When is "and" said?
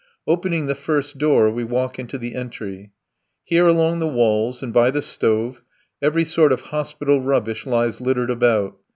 4.63-4.73